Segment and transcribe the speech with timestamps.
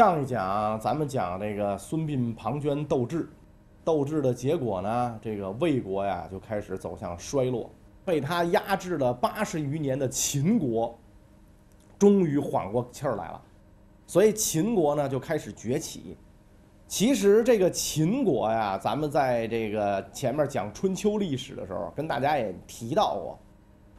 [0.00, 3.28] 上一讲咱们讲这个孙膑、庞涓斗智，
[3.84, 7.70] 斗智的结果呢，这个魏国呀就开始走向衰落，
[8.02, 10.98] 被他压制了八十余年的秦国，
[11.98, 13.42] 终于缓过气儿来了，
[14.06, 16.16] 所以秦国呢就开始崛起。
[16.88, 23.38] 其实这个秦国呀，咱们在这个前面讲春秋历史的时候，跟大家也提到过，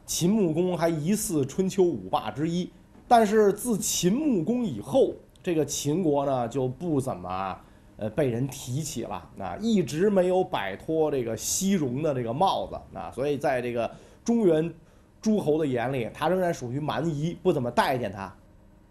[0.04, 2.68] 秦穆公还疑似春秋五霸之一，
[3.06, 5.14] 但是自秦穆公以后。
[5.42, 7.58] 这个秦国呢就不怎么
[7.96, 13.90] 呃被人提起了，啊，一直没有摆脱这个西戎的这个帽子，啊，所以在这个
[14.24, 14.72] 中原
[15.20, 18.32] 诸侯的眼里，他仍然属于蛮夷，不怎么待见他。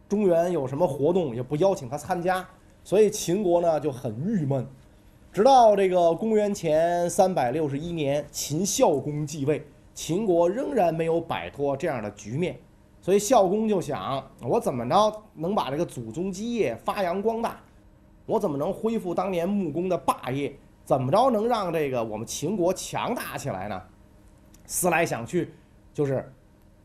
[0.10, 2.46] 中原有什么活动也不邀请他参加，
[2.84, 4.68] 所以秦国呢就很郁闷。
[5.32, 12.60] 直到这个公元前三百六十一年，秦孝公继位，秦国仍然没有摆脱这样的局面。
[13.02, 17.60] 所以孝公就想，我怎么着能把这个祖宗基业发扬光大？
[18.28, 20.56] 我怎么能恢复当年穆公的霸业？
[20.86, 23.82] 怎么着能让这个我们秦国强大起来呢？
[24.68, 25.52] 思来想去，
[25.92, 26.32] 就是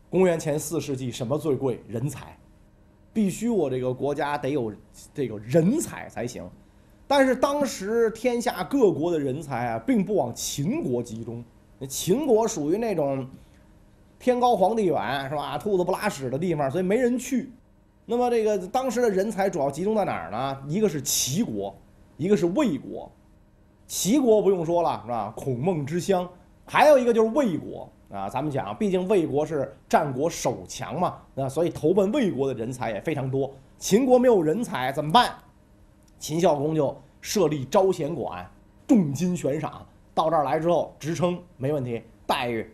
[0.09, 1.83] 公元前四世纪，什么最贵？
[1.87, 2.35] 人才，
[3.13, 4.73] 必须我这个国家得有
[5.13, 6.43] 这个人才才行。
[7.07, 11.43] 但是当时天下各国的人才啊，并不往秦国集中，
[11.87, 13.27] 秦国属于那种。
[14.19, 15.57] 天高皇帝远是吧？
[15.57, 17.51] 兔子不拉屎的地方，所以没人去。
[18.05, 20.57] 那么这个当时的人才主要集中在哪儿呢？
[20.67, 21.75] 一个是齐国，
[22.15, 23.11] 一个是魏国。
[23.85, 25.33] 齐国不用说了是吧？
[25.35, 26.27] 孔孟之乡。
[26.65, 28.27] 还有一个就是魏国啊。
[28.27, 33.53] 咱们讲，毕竟魏国是战国首强嘛，那，所以投奔魏国的人才也非常多。
[33.77, 35.35] 秦国没有人才怎么办？
[36.17, 38.49] 秦孝公就设立招贤馆，
[38.87, 39.85] 重金悬赏。
[40.13, 42.69] 到这儿来之后，职称没问题，待遇。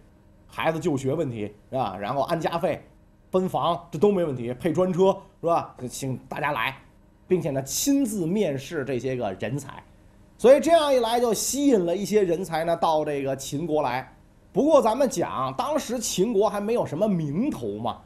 [0.56, 1.98] 孩子就学问题是吧？
[2.00, 2.80] 然后安家费、
[3.32, 5.76] 分房这都没问题，配专车是吧？
[5.90, 6.78] 请大家来，
[7.28, 9.84] 并且呢亲自面试这些个人才，
[10.38, 14.16] 所以这样一来就吸引了一些人才呢到这个秦国来。
[14.52, 18.02] 不过咱们讲，当时秦国还没有什么名头嘛，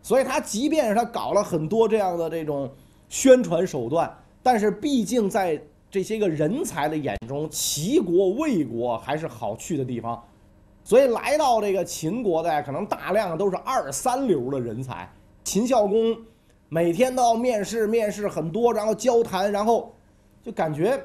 [0.00, 2.72] 所以他即便是他搞了很多这样的这种
[3.10, 4.10] 宣传手段，
[4.42, 10.24] 但是毕竟在这些个人才的眼中，齐国、魏国还是好去的地方。
[10.84, 15.08] 所以来到这个秦国的，可能大量都是二三流的人才。
[15.44, 16.16] 秦孝公
[16.68, 19.94] 每天都要面试，面试很多，然后交谈，然后
[20.42, 21.00] 就感觉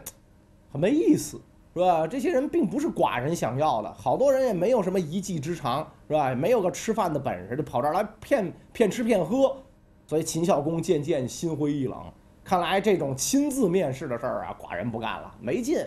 [0.71, 1.39] 很没意思，
[1.73, 2.07] 是吧？
[2.07, 6.33] 这些人并不是寡人想要的，好多人也没有什么一技之长，是吧？
[6.33, 9.55] 没有个吃饭的本事，就跑这儿来骗骗吃骗喝。
[10.07, 11.99] 所以秦孝公渐渐心灰意冷，
[12.44, 15.85] 看来这种亲自面试的事儿啊，寡人不干了，没劲。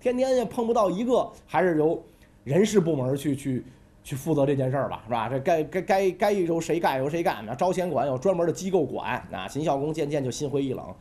[0.00, 2.02] 天天也碰不到一个，还是由。
[2.44, 3.64] 人事部门去去
[4.02, 5.28] 去负责这件事儿吧，是吧？
[5.28, 7.44] 这该该该该由谁干由谁干。
[7.46, 9.24] 那招贤馆有专门的机构管。
[9.30, 10.94] 那秦孝公渐渐就心灰意冷。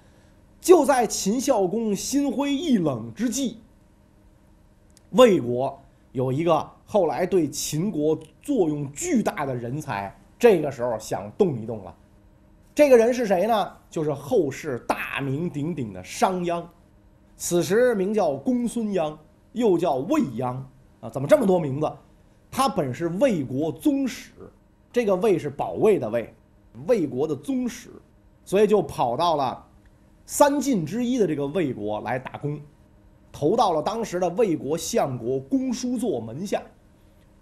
[0.59, 3.57] 就在秦孝公心灰意冷之际，
[5.09, 5.81] 魏国
[6.11, 11.95] 有一个后来对秦国作用巨大的人才，这个时候想动一动了。
[12.75, 13.71] 这个人是谁呢？
[13.89, 16.63] 就是后世大名鼎鼎的商鞅。
[17.35, 19.17] 此时名叫公孙鞅，
[19.53, 20.55] 又叫魏鞅。
[21.01, 21.91] 啊，怎么这么多名字？
[22.49, 24.31] 他本是魏国宗室，
[24.91, 26.33] 这个魏是保卫的魏，
[26.85, 27.89] 魏国的宗室，
[28.43, 29.65] 所以就跑到了
[30.25, 32.59] 三晋之一的这个魏国来打工，
[33.31, 36.61] 投到了当时的魏国相国公叔痤门下。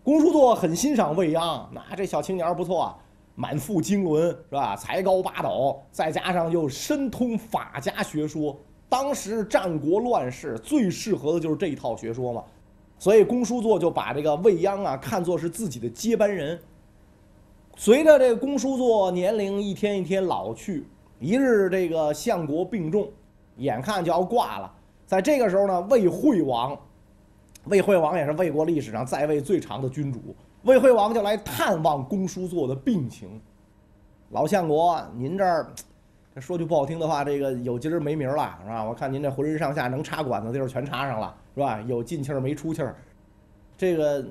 [0.04, 2.98] 公叔痤很欣赏魏鞅，那这小青年不错啊，
[3.36, 4.76] 满腹经纶是吧？
[4.76, 12.44] 才高八斗，再加上又深通法家学说，当时战国乱世最适合的就是这一套学说嘛。
[13.00, 16.60] 所以公叔痤就把这个未央啊看作是自己的接班人。
[17.78, 20.86] 随着这个公叔痤年龄一天一天老去，
[21.18, 23.10] 一日这个相国病重，
[23.56, 24.72] 眼看就要挂了。
[25.08, 26.78] 在这个时候呢，魏惠王，
[27.66, 30.20] 魏惠王也是魏国历史上在位最长的君主，
[30.64, 33.42] 魏惠王就来探望公叔痤的病情。
[34.32, 35.74] 老相国，您这儿，
[36.40, 38.84] 说句不好听的话，这个有今儿没明儿了，是吧？
[38.84, 41.36] 我看您这浑身上下能插管子地儿全插上了。
[41.56, 41.82] 是吧？
[41.88, 42.96] 有进气儿没出气儿，
[43.76, 44.26] 这个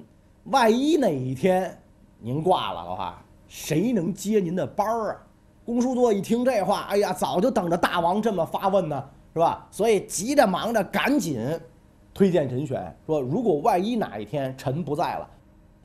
[0.45, 1.79] 万一哪一天
[2.19, 5.17] 您挂了的话，谁能接您的班儿啊？
[5.63, 9.05] 公叔座一听这话，哎呀，早就等着大王这么发问呢，
[9.35, 9.67] 是吧？
[9.71, 11.39] 所以急着忙着赶紧
[12.15, 15.29] 推荐人选，说如果万一哪一天臣不在了，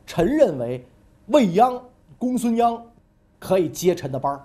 [0.06, 0.88] 臣认为
[1.26, 1.78] 未央、
[2.18, 2.80] 公孙鞅
[3.38, 4.42] 可以接臣的班儿。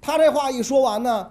[0.00, 1.30] 他这话一说完呢，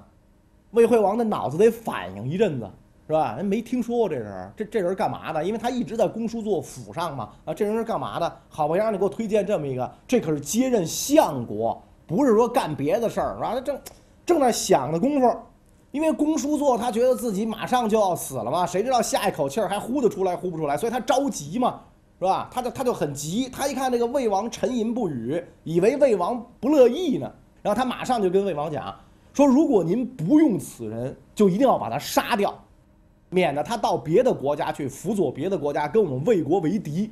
[0.71, 2.69] 魏惠王的脑子得反应一阵子。
[3.09, 3.35] 是吧？
[3.37, 5.41] 人没听说过这人，这这人干嘛的？
[5.41, 7.29] 因为他一直在公叔痤府上嘛。
[7.45, 8.37] 啊，这人是干嘛的？
[8.49, 13.53] 好吧，让你给我推荐这么一个，这可是接任相国，不是说干别的事儿，是吧？
[13.53, 13.79] 他正
[14.25, 15.37] 正在想的功夫，
[15.91, 21.79] 因为公叔座他觉得自己马上就要死了嘛，谁知道下一口气儿还呼得出来呼不出来，所以他着急嘛，
[22.19, 22.49] 是吧？
[22.51, 27.31] 他就他就很急，他一看这个魏王沉吟不语，以为魏王不乐意呢，
[27.61, 28.95] 然后他马上就跟魏王讲
[29.33, 32.57] 说：如果您不用此人，就一定要把他杀掉，
[33.29, 37.11] 免得他到别的国家去辅佐别的国家，跟我们魏国为敌。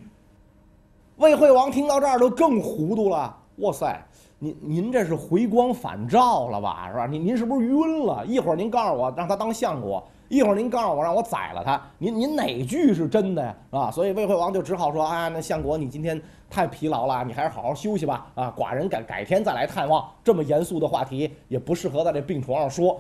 [1.18, 4.06] 魏惠王听到这儿都更糊涂了，哇塞！
[4.38, 7.08] 您您这是回光返照了吧，是吧？
[7.08, 8.26] 您您是不是晕了？
[8.26, 10.06] 一会儿您告诉我让他当相国，
[10.36, 13.56] 一会儿您告诉我让我宰了他，您您哪句是真的呀？
[13.70, 18.28] 啊，所以魏惠王就只好说啊，那相国你今天太疲劳了，你还是好好休息吧。
[18.36, 20.06] 啊，寡人改改天再来探望。
[20.26, 23.00] 这么严肃的话题也不适合在这病床上说。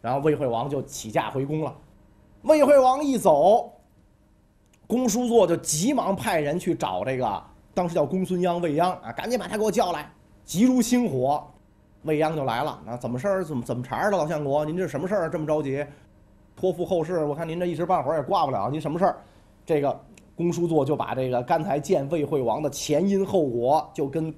[0.00, 1.74] 然后魏惠王就起驾回宫了。
[2.42, 3.70] 魏惠王一走，
[4.86, 7.42] 公叔座就急忙派人去找这个
[7.74, 10.10] 当时叫公孙鞅魏鞅啊，赶紧把他给我叫来。
[10.46, 11.46] 急如星火，
[12.04, 12.80] 魏鞅就来了。
[12.86, 13.44] 那怎么事儿？
[13.44, 14.16] 怎么怎么茬的？
[14.16, 15.28] 老相国，您这什么事儿？
[15.28, 15.84] 这么着急，
[16.60, 17.24] 托付后事。
[17.24, 18.68] 我看您这一时半会儿也挂不了。
[18.70, 19.16] 您什么事儿？
[19.64, 19.98] 这个
[20.36, 24.34] 公叔座就把这个刚才见魏惠王的前因后果，就跟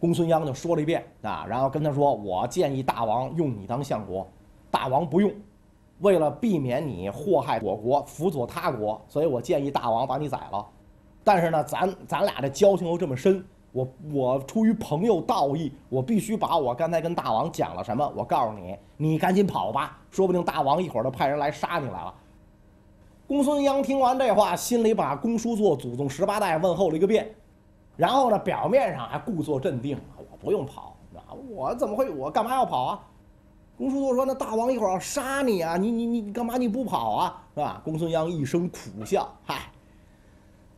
[0.00, 1.44] 公孙鞅就说了一遍啊。
[1.46, 4.26] 然后跟他说：“我建议大王用你当相国，
[4.70, 5.30] 大王不用，
[5.98, 10.66] 为了避免你祸害我国，辅佐他国，所以我建议大王把你宰了。
[11.22, 13.44] 但是呢，咱咱俩这交情又这么深。”
[13.74, 22.14] 我我出于朋友道义，我必须把我刚才跟大王讲了什么，我告诉你，你赶紧跑吧，说不定大王一会儿就派人来杀你来了。
[23.26, 27.34] 公孙鞅听完这话，心里把公叔座祖宗十八代问候了一个遍，
[27.96, 33.00] 然后呢，表面上还故作镇定，我不用跑，啊，我怎么会，我干嘛要跑啊？
[33.76, 37.82] 公叔座说，那大王一会儿要杀你啊，你你你干嘛你不跑啊，是吧？
[37.84, 39.62] 公孙鞅一声苦笑，嗨。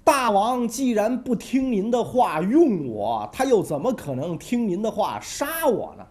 [0.07, 6.07] 大王既然不听您的话用我，他又怎么可能听您的话杀我呢？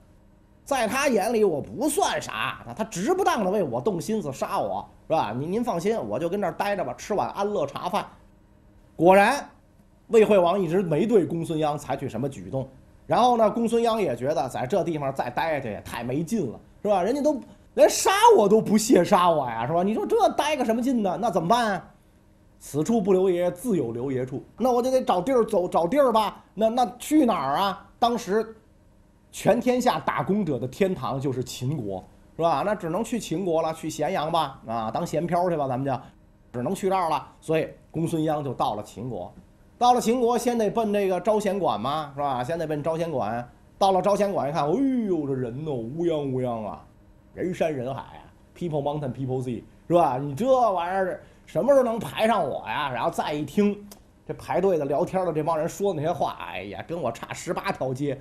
[0.65, 5.33] 在他眼里，我不算啥，他他值不当的为我动心思杀我，是吧？
[5.39, 8.06] 您您放心，我就跟这儿待着吧，吃碗安乐茶饭。
[8.97, 9.50] 果然，
[10.07, 12.68] 魏惠王一直没对公孙鞅采取什么举动。
[13.07, 17.01] 然后呢，公孙鞅也觉得在这地方再待着也太没劲了，是吧？
[17.01, 17.39] 人家都
[17.75, 19.83] 连杀我都不屑杀我呀，是吧？
[19.83, 21.18] 你说这待个什么劲呢？
[21.21, 21.81] 那怎么办？
[22.67, 24.44] 此处不留爷，自有留爷处。
[24.57, 26.44] 那我就得找地儿走，找地儿吧。
[26.56, 27.88] 那那去哪儿啊？
[28.00, 28.56] 当时，
[29.31, 32.03] 全天下打工者的天堂就是秦国，
[32.35, 32.63] 是吧？
[32.65, 35.95] 那只能去秦国了，去咸阳吧，啊，当闲漂去吧，咱们就，
[36.51, 37.27] 只能去这儿了。
[37.39, 39.31] 所以公孙鞅就到了秦国，
[39.77, 42.44] 到了秦国，先得奔这个招贤馆嘛，是吧？
[42.44, 43.47] 先得奔招贤馆。
[43.77, 44.71] 到了招贤馆一看，哎
[45.07, 46.83] 呦，这人哦，乌泱乌泱啊，
[47.35, 48.25] 人山人海啊
[48.57, 50.17] ，people mountain people sea，是吧？
[50.17, 51.21] 你这玩意儿。
[51.45, 52.92] 什么时候能排上我呀？
[52.92, 53.86] 然后再一听，
[54.27, 58.19] 这排队的聊天的这帮人说的那些话，哎呀，跟我差十八条街，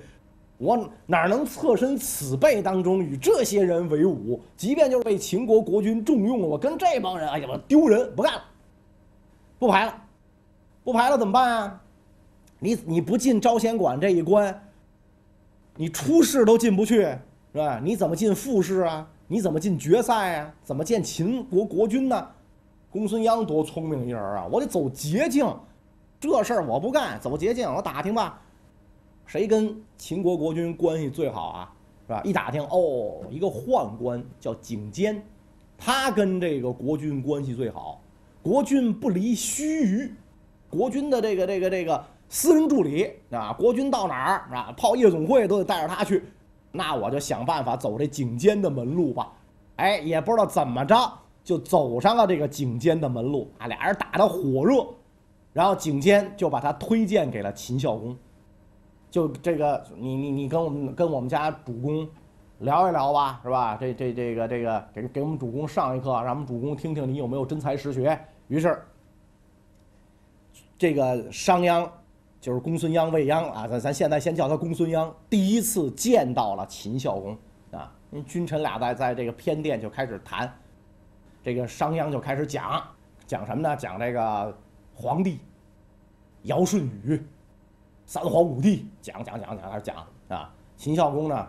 [0.57, 4.41] 我哪能侧身此辈当中与这些人为伍？
[4.55, 8.43] 即便就是被秦国国君重用了，我跟这帮人，哎呀，我丢人，不干了，
[9.59, 9.95] 不排了，
[10.83, 11.81] 不排了怎么办啊？
[12.59, 14.63] 你你不进招贤馆这一关，
[15.75, 17.01] 你初试都进不去，
[17.51, 17.81] 是吧？
[17.83, 19.07] 你怎么进复试啊？
[19.27, 20.53] 你怎么进决赛啊？
[20.63, 22.29] 怎么见秦国国君呢？
[22.95, 24.47] 公孙鞅多聪明一人啊！
[24.49, 25.45] 我得走捷径，
[26.17, 28.39] 这事儿我不干，走捷径，我打听吧，
[29.25, 31.73] 谁跟秦国国君关系最好啊？
[32.07, 32.21] 是吧？
[32.23, 35.21] 一打听，哦，一个宦官叫景监，
[35.77, 37.99] 他跟这个国君关系最好，
[38.41, 40.11] 国君不离须臾，
[40.69, 46.23] 国君的这个这个这个私人助理啊，国君到哪儿啊，泡夜总会都得带着他去，
[46.71, 49.33] 那我就想办法走这景监的门路吧。
[49.75, 50.95] 哎，也不知道怎么着。
[51.45, 54.83] 就走上了这个景监的门路啊，俩人打得火热，
[55.53, 58.17] 然后景监就把他推荐给了秦孝公，
[59.11, 62.09] 就这个你你你跟我们跟我们家主公
[62.61, 63.77] 聊一聊吧，是吧？
[63.79, 68.19] 这这这个这个给给我们主公上一课，让我们主公听听你有没有真才实学。
[68.47, 68.81] 于是，
[70.79, 71.87] 这个商鞅
[72.41, 77.37] 就是公孙鞅魏鞅啊，咱咱现在先叫他公孙鞅，第一次见到了秦孝公
[77.71, 80.51] 啊，因为君臣俩在在这个偏殿就开始谈。
[81.45, 82.81] 这个商鞅就开始讲，
[83.27, 83.75] 讲什么呢？
[83.75, 84.57] 讲这个
[84.95, 85.39] 皇帝
[86.41, 87.23] 尧舜禹
[88.07, 89.95] 三皇五帝，讲讲讲讲开始讲
[90.27, 90.51] 啊。
[90.75, 91.47] 秦孝公呢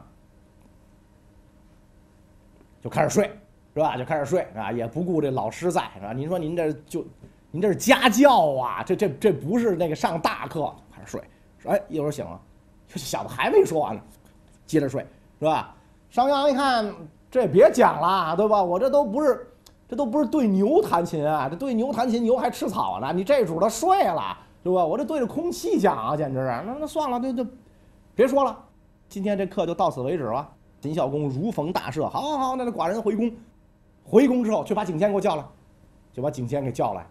[2.83, 3.31] 就开始睡，
[3.73, 3.97] 是吧？
[3.97, 6.13] 就开始睡啊，也不顾这老师在，是吧？
[6.13, 7.03] 您说您这就
[7.51, 8.83] 您这是家教啊？
[8.83, 11.23] 这这这不是那个上大课，开始睡。
[11.59, 12.39] 说哎，一会儿醒了，
[12.87, 14.03] 这小子还没说完呢，
[14.67, 15.07] 接着睡，
[15.39, 15.75] 是吧？
[16.11, 16.95] 商鞅一看，
[17.31, 18.63] 这别讲了，对吧？
[18.63, 19.51] 我这都不是。
[19.89, 21.49] 这都不是对牛弹琴啊！
[21.49, 23.13] 这对牛弹琴，牛还吃草呢。
[23.15, 24.85] 你这主他睡了，是吧？
[24.85, 26.47] 我这对着空气讲啊，简直是。
[26.47, 27.51] 那那算了，就就
[28.15, 28.57] 别说了。
[29.09, 30.49] 今天这课就到此为止了。
[30.81, 33.31] 秦孝公如逢大赦，好好好，那那寡人回宫。
[34.05, 35.45] 回宫之后，去把景监给我叫来，
[36.13, 37.07] 就把景监给叫来。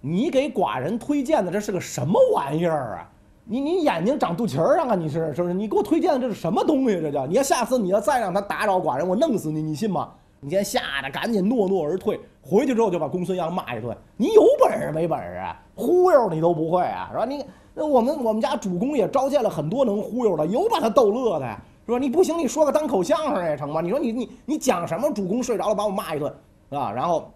[0.00, 3.10] 你给寡人推荐的这是个什么玩意儿啊？
[3.44, 4.94] 你你眼睛长肚脐儿上啊？
[4.96, 5.54] 你是是不是？
[5.54, 7.00] 你给我推荐的这是什么东西？
[7.00, 10.12] 这叫你要下次你要再让他打扰寡人，我弄死你，你信吗？
[10.40, 12.18] 你先吓得赶紧诺诺而退。
[12.42, 13.96] 回去之后就把公孙鞅骂一顿。
[14.16, 15.60] 你有本事没本事啊？
[15.74, 17.08] 忽悠你都不会啊？
[17.10, 17.24] 是吧？
[17.24, 21.46] 你那我们我们家主公也召见了很多能忽悠的，有把他逗乐的，
[21.86, 21.98] 是吧？
[21.98, 23.80] 你不行，你说个单口相声也成吗？
[23.80, 25.10] 你说你你你讲什么？
[25.10, 26.32] 主公睡着了把我骂一顿，
[26.70, 26.92] 啊？
[26.92, 27.30] 然后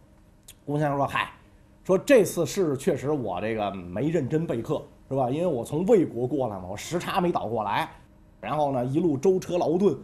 [0.64, 1.30] 公孙鞅说：“嗨。”
[1.82, 5.28] 说这次是确实我这个没认真备课，是吧？
[5.28, 7.88] 因为我从魏国过来嘛，我时差没倒过来，
[8.40, 9.96] 然后呢一路舟车劳顿，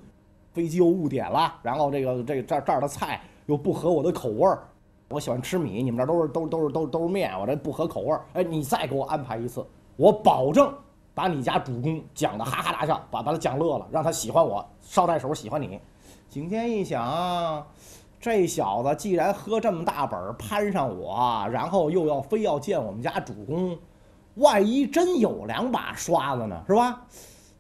[0.57, 4.67] 飞机又误点了，然后这个这个这这儿的菜又不合我的口味儿，
[5.11, 8.25] 我喜欢吃米，你们这都是都都是都都是面，我这不合口味儿。
[8.33, 9.63] 哎，你再给我安排一次，
[9.97, 10.73] 我保证
[11.13, 15.79] 把你家主公讲的哈哈大笑，把把他讲乐了，让他喜欢我，捎带手喜欢你。
[16.31, 17.63] 景天一想。
[18.19, 23.79] 这小子既然喝这么大本儿攀上我，然后又要非要见我们家主公，
[24.37, 27.03] 万一真有两把刷子呢，是吧？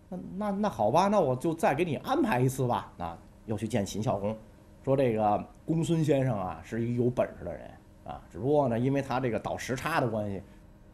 [0.09, 2.93] 那那那好吧，那我就再给你安排一次吧。
[2.97, 4.37] 那又去见秦孝公，
[4.85, 7.71] 说这个公孙先生啊是一有本事的人
[8.05, 10.43] 啊，只不过呢，因为他这个倒时差的关系，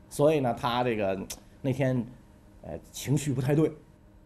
[0.09, 1.19] 所以呢他这个
[1.61, 2.05] 那天，
[2.63, 3.73] 呃情绪不太对。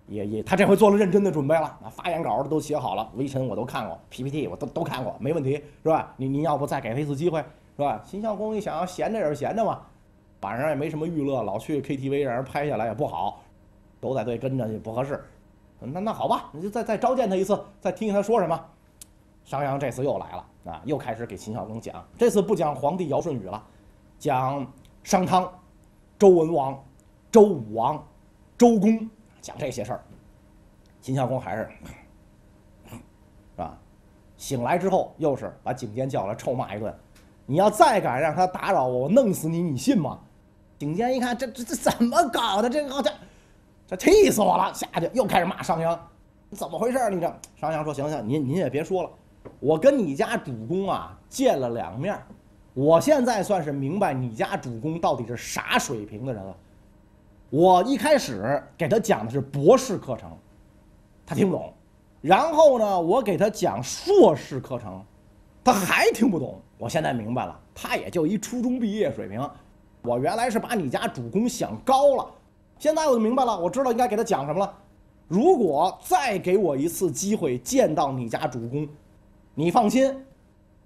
[0.09, 6.14] 也也，他这回做了认真的准备了，啊，发言稿都写好了，微臣我都看过，PPT 我都都看过，没问题，是吧？
[6.16, 7.40] 您您要不再给他一次机会，
[7.76, 8.00] 是吧？
[8.07, 9.81] 秦孝公一想，要闲着也是闲着嘛，
[10.43, 13.43] 晚上也没什么娱乐，老去 KTV 让人拍下来也不好，
[14.00, 15.25] 狗仔队跟着也不合适，
[15.81, 18.65] 那那好吧，你就再再召见他一次，再听听他说什么。
[19.45, 23.62] 商鞅这次又来了，啊，又开始给秦孝公讲，这次不讲皇帝尧舜禹了，
[24.19, 24.67] 讲
[25.05, 25.49] 商汤、
[26.19, 26.85] 周文王、
[27.31, 28.05] 周武王、
[28.59, 29.09] 周公。
[29.41, 30.03] 讲这些事儿，
[31.00, 31.69] 秦孝公还是
[32.88, 32.97] 是
[33.55, 33.79] 吧？
[34.37, 36.93] 醒来之后又是把景监叫来臭骂一顿。
[37.47, 40.19] 你要再敢让他打扰我，我弄死你，你信吗？
[40.79, 42.69] 景监一看，这这这怎么搞的？
[42.69, 43.12] 这个这
[43.88, 44.75] 这气死我了！
[44.75, 45.97] 下去又开始骂商鞅，
[46.50, 46.99] 怎么回事？
[47.11, 49.11] 你这商鞅说：“行行，您您也别说了，
[49.61, 52.21] 我跟你家主公啊见了两面，
[52.75, 56.57] 我现在算是明白你家主公到底是啥水平的人了。”
[57.49, 60.37] 我一开始给他讲的是博士课程，
[61.25, 61.73] 他听不懂，
[62.21, 65.00] 然后呢，我给他讲硕士课程，
[65.62, 66.61] 他还听不懂。
[66.76, 69.49] 我现在明白了，他也就一初中毕业水平。
[70.02, 72.26] 我原来是把你家主公想高了，
[72.78, 74.73] 现在我就明白了，我知道应该给他讲什么了。
[75.28, 78.87] 如果再给我一次机会见到你家主公，
[79.54, 80.14] 你放心，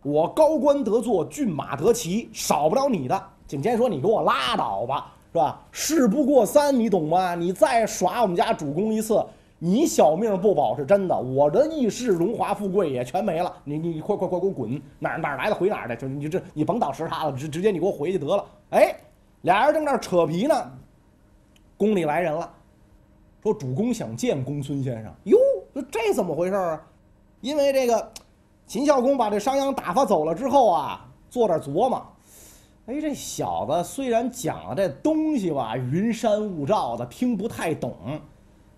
[0.02, 3.22] 我高官得坐，骏马得骑，少不了你的。
[3.46, 5.60] 景监说：“你给我拉倒吧。”是吧？
[5.70, 7.34] 事不过三，你懂吗？
[7.34, 9.24] 你再耍我们家主公一次，
[9.58, 11.16] 你小命不保是真的。
[11.16, 13.52] 我的一世荣华富贵也全没了。
[13.62, 14.80] 你你你快快快给我滚！
[14.98, 15.94] 哪哪来的回哪的？
[15.94, 18.44] 就你这你甭倒时差了，直直接你给我回去得了。
[18.70, 18.92] 哎，
[19.42, 20.54] 俩人正那扯皮呢，
[21.80, 22.52] 宫里来人了，
[23.42, 25.10] 说主公想见公孙先生。
[25.24, 25.38] 哟，
[25.90, 26.78] 这怎么回事啊？
[27.40, 28.12] 因为这个
[28.66, 32.06] 秦孝公把这商鞅打发走了之后啊，坐这琢磨。
[32.84, 37.96] 哎，这小子虽然讲的这东西吧，云山雾罩的，听不太懂，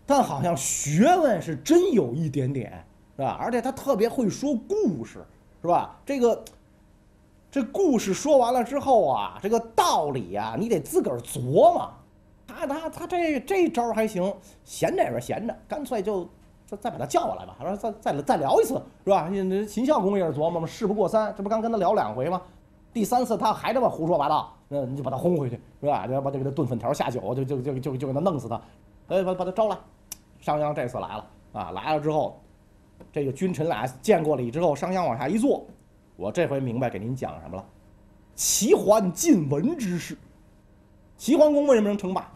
[0.07, 2.85] 但好像学问是真有一点点，
[3.17, 3.37] 是吧？
[3.41, 5.27] 而且他特别会说故事，
[5.61, 5.99] 是吧？
[6.07, 6.45] 这个
[7.51, 11.93] 这故事说完了之后啊，这个道理啊，你得自个儿琢磨。
[12.67, 16.29] 他他他这这招还行，闲着也是闲着，干脆就
[16.67, 17.57] 再再把他叫过来吧。
[17.59, 19.31] 他说再再再聊一次，是吧？
[19.69, 22.41] 秦孝公也是琢磨嘛，事不过三，这不刚跟他聊两回吗？
[22.93, 26.07] 第三次他还这么胡说八道，那你就把他轰回去，是吧？
[26.07, 28.61] 就要把他给他炖粉条下酒，就就就就就给他弄死他。
[29.09, 29.77] 哎，把把他招来。
[30.41, 32.41] 商鞅这次来了啊，来了之后，
[33.13, 35.65] 这个君臣俩见过礼之后，商鞅往下一坐，
[36.17, 37.65] 我这回明白给您讲什么了。
[38.35, 40.19] 齐桓晋文之事，
[41.17, 42.33] 齐桓公为什么能称霸？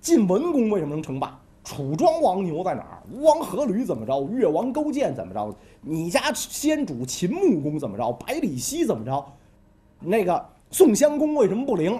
[0.00, 1.38] 晋文公为什么能称霸？
[1.62, 3.02] 楚庄王牛在哪儿？
[3.12, 4.28] 吴王阖闾怎么着？
[4.30, 5.54] 越王勾践怎么着？
[5.82, 8.10] 你家先主秦穆公怎么着？
[8.12, 9.24] 百里奚怎么着？
[10.00, 11.94] 那个宋襄公为什么不灵？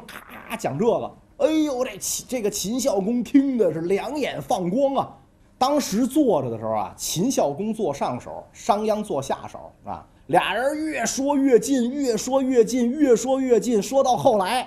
[0.48, 5.16] 啊，讲这个，哎呦，这秦这个秦孝公听的是两眼放光啊！
[5.58, 14.66] 当时坐着的时候啊，秦孝公坐上手，商鞅坐下手啊，俩人越说越近，越说越近，越说越近，说到后来，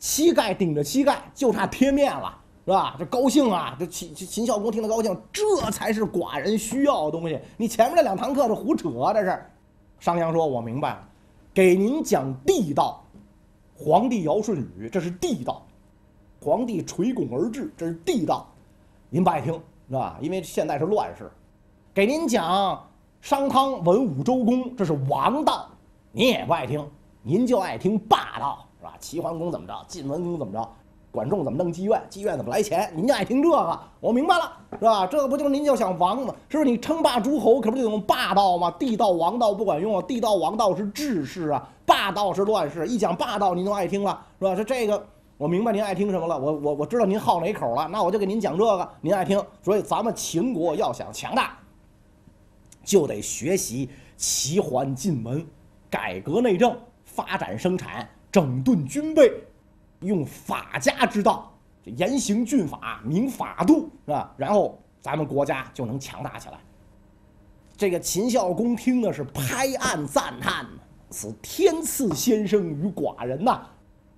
[0.00, 2.96] 膝盖顶着膝盖，就差贴面了，是吧？
[2.98, 3.76] 这高兴啊！
[3.78, 7.38] 这秦秦孝公听得高兴，这才是寡人需要的东西。
[7.56, 9.40] 你前面这两堂课是胡扯，啊这是。
[10.00, 11.08] 商鞅说：“我明白了。”
[11.54, 13.04] 给您讲地道，
[13.72, 15.62] 皇帝尧舜禹，这是地道；
[16.44, 18.48] 皇帝垂拱而治，这是地道。
[19.10, 19.54] 您不爱听
[19.88, 20.18] 是吧？
[20.20, 21.30] 因为现在是乱世。
[21.94, 22.84] 给您讲
[23.20, 25.68] 商汤文武周公，这是王道，
[26.10, 26.84] 您也不爱听，
[27.22, 28.94] 您就爱听霸道，是吧？
[28.98, 30.68] 齐桓公怎么着，晋文公怎么着，
[31.16, 33.80] 管仲怎么弄妓院，妓院怎么来钱，您就爱听这个。
[33.98, 35.06] 我明白了，是吧？
[35.06, 36.34] 这个不就是您就想王吗？
[36.48, 36.70] 是不是？
[36.70, 38.70] 你称霸诸侯，可不就得用霸道吗？
[38.78, 42.86] 地道王道不管用啊，地道王道是治世啊，霸道是乱世。
[42.86, 44.54] 一讲霸道，您都爱听了，是吧？
[44.54, 45.06] 这这个。
[45.38, 49.42] 我明白您爱听什么了，我我我知道您好哪口了，那我就给您讲这个，您爱听。
[49.62, 51.58] 所以咱们秦国要想强大，
[52.82, 55.46] 就得学习齐桓晋文，
[55.90, 59.30] 改革内政，发展生产，整顿军备，
[60.06, 61.52] 用法家之道，
[61.84, 64.32] 严刑峻法，明法度，是吧？
[64.36, 66.58] 然后咱们国家就能强大起来。
[67.76, 70.66] 这个秦孝公听的是拍案赞叹，
[71.10, 73.60] 此天赐先生与寡人呐！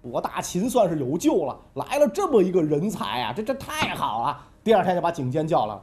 [0.01, 4.47] 我大秦算是有救了，来了这么一个人才啊，这这太好了！
[4.63, 5.83] 第二天就把景监叫来了，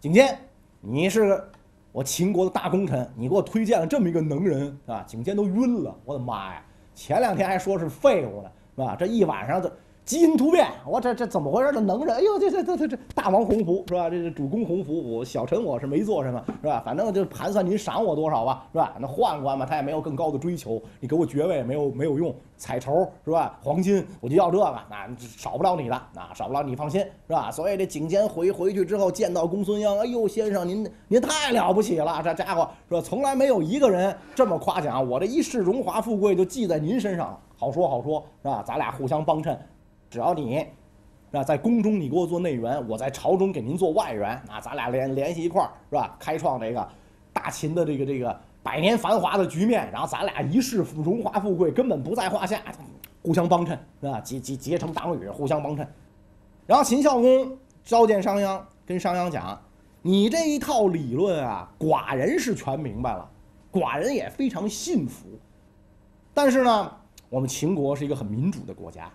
[0.00, 0.38] 景监，
[0.80, 1.42] 你是
[1.92, 5.02] 我秦国的大功臣，你给我推荐了这么一个能人啊！
[5.06, 6.64] 景监都晕了，我的妈呀！
[6.94, 8.94] 前两天还说是废物呢，是吧？
[8.98, 9.72] 这一晚上这。
[10.04, 11.72] 基因突变，我这这怎么回事？
[11.72, 14.08] 这能人，哎呦，这这这这这大王洪福是吧？
[14.08, 16.80] 这是主公洪福，我小臣我是没做什么是吧？
[16.86, 18.94] 反正就盘算您赏我多少吧是吧？
[19.00, 23.58] 那宦官嘛，他也没有更高的追求，你给我爵位没有没有用，彩绸是吧？
[23.60, 27.50] 黄金我就要这个，那少不了你的，那少不了你放心是吧？
[27.50, 33.00] 所以这景监回回去之后见到公孙鞅，哎呦先生您您太了不起了，这家伙是吧？
[33.00, 38.62] 从来没有一个人这么夸奖我，这一世荣华富贵就记在您身上了，好说好说是吧？
[38.66, 39.58] 咱俩互相帮衬。
[40.08, 40.58] 只要你，
[41.30, 46.16] 是吧，在宫中你给我做内援，我在朝中给您做外援，啊，咱俩联联系一块儿，是吧？
[46.18, 46.88] 开创这个
[47.32, 52.62] 大秦的这个这个百年繁华的局面，然后咱俩一世荣华富贵根本不在话下，
[53.22, 54.20] 互相帮衬，是吧？
[54.20, 55.86] 结结结成党羽，互相帮衬。
[56.66, 59.60] 然后秦孝公召见商鞅，跟商鞅讲
[60.02, 63.28] ：“你这一套理论啊，寡人是全明白了，
[63.72, 65.26] 寡人也非常信服。
[66.32, 66.92] 但是呢，
[67.36, 69.12] 我们秦国是一个很民主的国家。”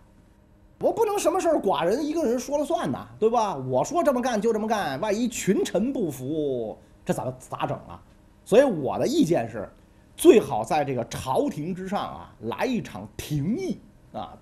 [0.80, 3.56] 我不能什么事儿寡人一个人说了算呐，对吧？
[3.56, 8.00] 我说这么干就这么干，万一群臣不服，这咋咋整啊？
[8.46, 9.68] 所以我的意见是，
[10.16, 13.80] 最好在这个朝廷之上啊，来一场廷议
[14.14, 14.38] 啊，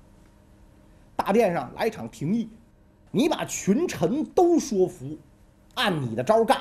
[1.16, 2.50] 大殿上来一场廷议，
[3.12, 5.18] 你把群臣都说服，
[5.76, 6.58] 按你的招干，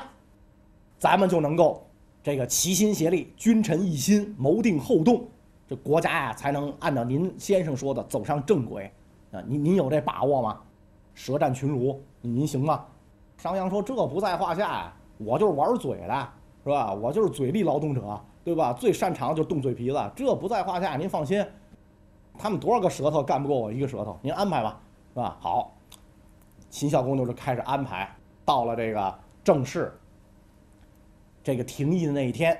[0.97, 1.85] 咱们就能够
[2.23, 5.25] 这个齐心协力，君臣一心，谋定后动，
[5.69, 8.91] 这国家呀才能按照您先生说的走上正轨。
[9.31, 10.59] 啊，您您有这把握吗？
[11.13, 12.83] 舌战群儒，您行吗？
[13.37, 16.29] 商鞅说：“这不在话下呀，我就是玩嘴的，
[16.63, 16.93] 是吧？
[16.93, 18.73] 我就是嘴力劳动者，对吧？
[18.73, 20.97] 最擅长就动嘴皮子，这不在话下。
[20.97, 21.45] 您放心，
[22.37, 24.81] 他们多少个舌头干不过我一个舌头，您安排吧，
[25.13, 25.77] 是吧？”好，
[26.69, 28.09] 秦孝公就是开始安排，
[28.43, 29.97] 到了这个正式
[31.43, 32.59] 这个廷议的那一天，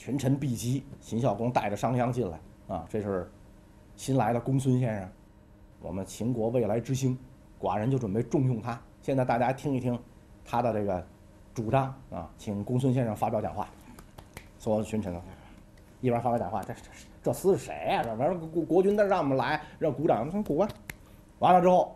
[0.00, 3.30] 群臣毕集，秦孝公带着商鞅进来啊，这是
[3.96, 5.06] 新来的公孙先生。
[5.78, 7.18] 我们秦国未来之星，
[7.60, 8.80] 寡人就准备重用他。
[9.02, 10.00] 现在大家听一听
[10.42, 11.06] 他的这个
[11.52, 13.68] 主张啊，请公孙先生发表讲话。
[14.58, 15.22] 所有的群臣呢
[16.00, 16.80] 一边发表讲话，这这
[17.24, 18.02] 这厮是谁呀？
[18.02, 20.66] 这完了国国君，再让我们来，让鼓掌，鼓吧。
[21.40, 21.94] 完了之后，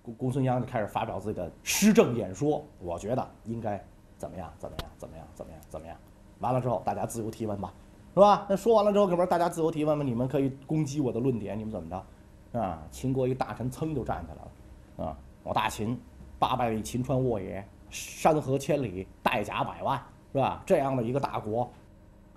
[0.00, 2.64] 公公孙鞅就开始发表自己的施政演说。
[2.78, 3.84] 我觉得应该
[4.16, 4.48] 怎么样？
[4.60, 4.90] 怎么样？
[4.96, 5.26] 怎么样？
[5.34, 5.60] 怎么样？
[5.68, 5.96] 怎么样？
[6.40, 7.72] 完了之后，大家自由提问吧，
[8.12, 8.46] 是吧？
[8.48, 10.02] 那说完了之后，可不是大家自由提问吗？
[10.02, 12.60] 你们可以攻击我的论点，你们怎么着？
[12.60, 12.82] 啊！
[12.90, 15.16] 秦国一大臣噌就站起来了，啊！
[15.44, 15.96] 我大秦
[16.38, 20.62] 八百里秦川沃野，山河千里，带甲百万，是吧？
[20.66, 21.70] 这样的一个大国，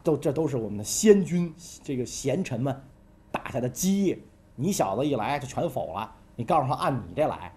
[0.03, 2.79] 都这都是我们的先君这个贤臣们
[3.31, 4.19] 打下的基业。
[4.55, 7.51] 你小子一来就全否了，你告诉他按你这来。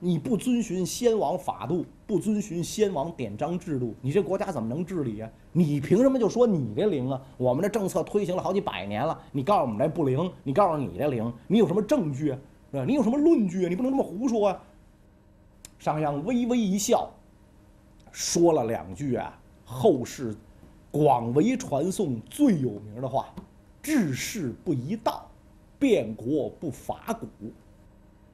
[0.00, 5.28] 你不遵循先王法度，不遵循先王典章制度，你这国家怎么能治理呀？
[5.52, 7.20] 你凭什么就说你这灵啊？
[7.36, 12.38] 我们这政策推行了好几百年了，你告诉我们这不灵，你告诉你这灵，你有什么证据啊？
[12.70, 12.84] 是吧？
[12.84, 13.68] 你有什么论据啊？
[13.68, 14.62] 你不能这么胡说啊！
[15.80, 17.10] 商鞅微微一笑，
[18.12, 20.32] 说了两句啊，后世
[20.92, 23.34] 广为传颂最有名的话：
[23.82, 25.28] 治世不一道，
[25.76, 27.26] 变国不法古。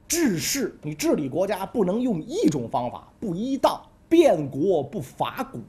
[0.07, 5.59] 治世，你治理国家不能用一种方法，不依道，变国不法古。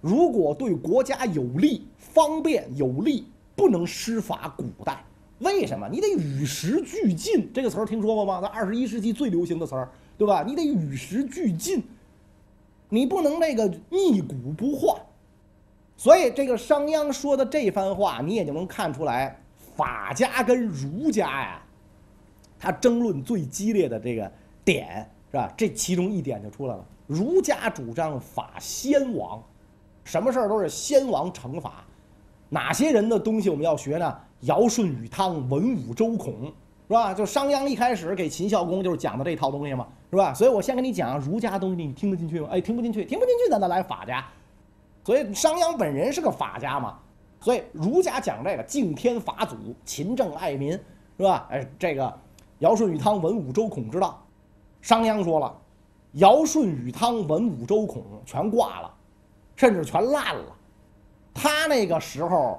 [0.00, 5.04] 如果对国家有利、方便有利，不能施法古代。
[5.40, 5.88] 为什么？
[5.90, 7.50] 你得与时俱进。
[7.52, 8.40] 这个词儿听说过吗？
[8.40, 10.44] 在二十一世纪最流行的词儿，对吧？
[10.46, 11.82] 你得与时俱进，
[12.88, 15.00] 你不能那个逆古不化。
[15.96, 19.40] 所以，这个商鞅说的这番话，你也就能看出来，
[19.76, 21.62] 法家跟儒家呀。
[22.64, 24.32] 他争论最激烈的这个
[24.64, 25.52] 点是吧？
[25.56, 26.82] 这其中一点就出来了。
[27.06, 29.42] 儒家主张法先王，
[30.04, 31.84] 什么事儿都是先王惩罚。
[32.48, 34.16] 哪些人的东西我们要学呢？
[34.40, 36.44] 尧舜禹汤文武周孔，
[36.88, 37.12] 是吧？
[37.12, 40.32] 就商鞅一开始给秦孝公就是讲的这套东西嘛，是吧？
[40.32, 42.48] 所以我先跟你讲儒家东西，你听得进去吗？
[42.50, 44.24] 哎，听不进去，听不进去，咱再来法家。
[45.04, 46.98] 所以商鞅本人是个法家嘛，
[47.40, 50.72] 所以儒家讲这个敬天法祖，勤政爱民，
[51.16, 51.46] 是吧？
[51.50, 52.18] 哎，这个
[52.64, 54.18] 尧舜禹汤文武周孔之道，
[54.80, 55.54] 商鞅说了，
[56.12, 58.90] 尧舜禹汤文武周孔全挂了，
[59.54, 60.46] 甚至全烂了。
[61.34, 62.58] 他那个时候，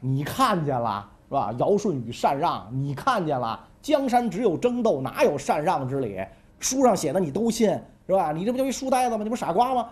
[0.00, 1.06] 你看见了。
[1.28, 1.50] 是吧？
[1.58, 3.58] 尧舜禹禅让，你看见了？
[3.80, 6.18] 江山只有争斗，哪有禅让之理？
[6.58, 7.70] 书上写的你都信，
[8.06, 8.32] 是吧？
[8.32, 9.22] 你这不就一书呆子吗？
[9.22, 9.88] 你不傻瓜吗？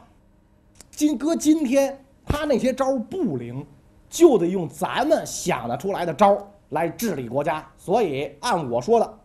[0.91, 3.67] 今搁今天，他那些招不灵，
[4.09, 6.37] 就得用咱们想得出来的招
[6.71, 7.67] 来治理国家。
[7.79, 9.19] 所以按我说的，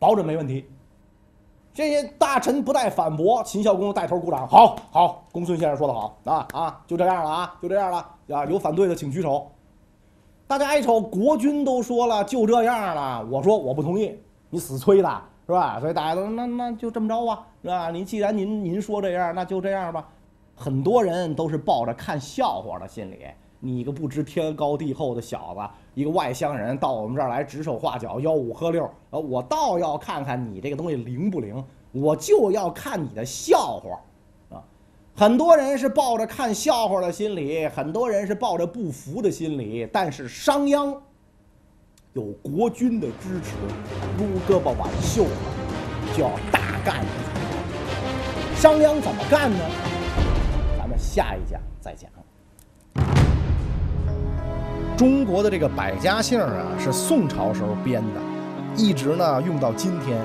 [0.00, 0.64] 保准没问题。
[1.72, 7.98] 这些大臣不带反驳，秦孝公带头鼓掌，好好，公孙先生说的好啊啊，就这样了啊，就这样了
[8.30, 9.48] 啊，有反对的请举手。
[10.48, 13.24] 大家一瞅，国君都说了，就这样了。
[13.30, 15.78] 我说我不同意，你死催的是吧？
[15.78, 17.90] 所以大家都那那就这么着吧，是吧？
[17.90, 20.08] 您既然您您说这样，那就这样吧。
[20.56, 23.18] 很多人都是抱着看笑话的心理。
[23.60, 25.60] 你个不知天高地厚的小子，
[25.94, 34.56] 一个外乡人到我们这儿来指手画脚、吆五喝六，呃，我倒要看看你这个东西灵不灵，我就要看你的笑话。
[34.56, 34.62] 啊
[35.16, 39.86] 很多人是抱着看笑话的心理，很多人是抱着不服的心理。
[39.92, 40.96] 但是商鞅
[42.14, 43.56] 有国君的支持，
[44.16, 45.30] 撸胳膊挽袖子
[46.16, 48.56] 就要大干一场。
[48.56, 49.58] 商鞅怎么干呢？
[50.78, 52.10] 咱们下一讲再讲。
[55.00, 58.20] 中国的这个百家姓啊，是宋朝时候编的，
[58.76, 60.22] 一直呢用到今天。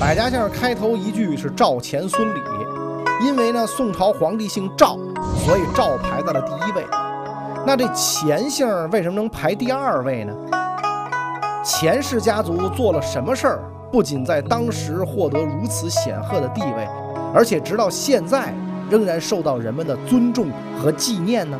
[0.00, 2.40] 百家姓开头一句是赵钱孙李。
[3.24, 4.98] 因为呢，宋朝皇帝姓赵，
[5.44, 6.84] 所以赵排在了第一位。
[7.64, 10.34] 那这钱姓为什么能排第二位呢？
[11.64, 13.60] 钱氏家族做了什么事儿，
[13.92, 16.88] 不仅在当时获得如此显赫的地位，
[17.32, 18.52] 而且直到现在
[18.90, 20.48] 仍然受到人们的尊重
[20.82, 21.56] 和纪念呢？